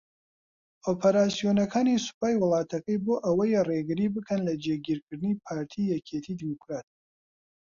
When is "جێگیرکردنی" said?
4.63-5.39